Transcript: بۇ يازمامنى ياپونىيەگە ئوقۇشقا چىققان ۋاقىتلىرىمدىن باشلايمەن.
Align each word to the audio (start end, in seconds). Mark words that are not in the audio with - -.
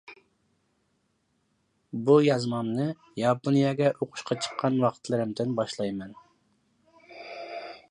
بۇ 2.07 2.15
يازمامنى 2.29 2.87
ياپونىيەگە 3.23 3.93
ئوقۇشقا 3.99 4.39
چىققان 4.47 4.81
ۋاقىتلىرىمدىن 4.87 5.55
باشلايمەن. 5.63 6.19